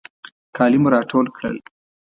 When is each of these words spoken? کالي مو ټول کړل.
کالي 0.55 0.77
مو 0.83 0.89
ټول 1.11 1.25
کړل. 1.35 1.57